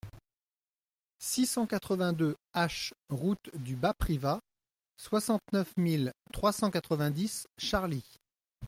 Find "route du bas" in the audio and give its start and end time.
3.09-3.93